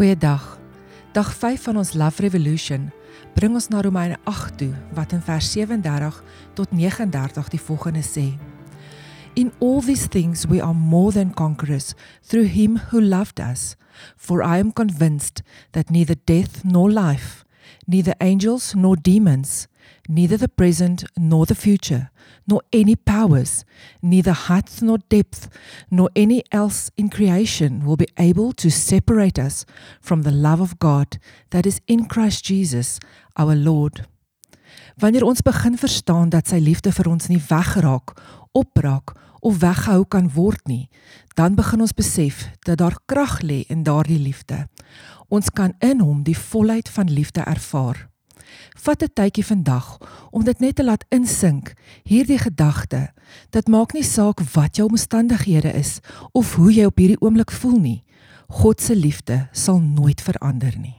[0.00, 0.58] Goeiedag.
[1.12, 2.86] Dag 5 van ons Love Revolution
[3.34, 6.22] bring ons na Romeine 8 toe wat in vers 37
[6.56, 8.24] tot 39 die volgende sê:
[9.34, 11.92] In all these things we are more than conquerors
[12.26, 13.76] through him who loved us.
[14.16, 17.39] For I am convinced that neither death nor life,
[17.90, 19.66] neither angels nor demons,
[20.08, 22.10] neither the present nor the future,
[22.46, 23.64] nor any powers,
[24.00, 25.48] neither height nor depth,
[25.90, 29.64] nor any else in creation will be able to separate us
[30.00, 31.18] from the love of God
[31.50, 32.98] that is in Christ Jesus,
[33.36, 34.06] our Lord.
[35.00, 38.14] Wanneer ons begin verstaan dat sy liefde vir ons nie weggeraak,
[38.54, 40.90] opraak of weggehou kan word nie,
[41.34, 44.66] dan begin ons besef dat daar krag lê in daardie liefde.
[45.30, 48.08] Ons kan in hom die volheid van liefde ervaar.
[48.82, 49.98] Vat 'n tydjie vandag
[50.30, 53.12] om dit net te laat insink, hierdie gedagte.
[53.50, 56.00] Dit maak nie saak wat jou omstandighede is
[56.32, 58.04] of hoe jy op hierdie oomblik voel nie.
[58.48, 60.96] God se liefde sal nooit verander nie.